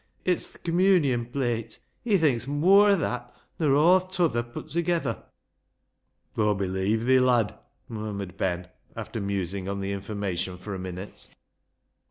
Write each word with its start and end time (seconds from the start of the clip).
It's 0.25 0.47
th' 0.51 0.63
Communion 0.63 1.27
plate. 1.27 1.77
lie 2.05 2.17
thinks 2.17 2.47
mooar 2.47 2.89
o' 2.89 2.95
that 2.95 3.31
nor 3.59 3.75
aw 3.75 3.99
th' 3.99 4.11
t'other 4.11 4.41
put 4.41 4.69
together."" 4.69 5.21
Aw 6.39 6.55
believe 6.55 7.05
thi, 7.05 7.19
lad," 7.19 7.53
murmured 7.87 8.35
Ben, 8.35 8.69
after 8.95 9.21
musing 9.21 9.69
on 9.69 9.79
the 9.79 9.91
information 9.91 10.57
for 10.57 10.73
a 10.73 10.79
minute. 10.79 11.27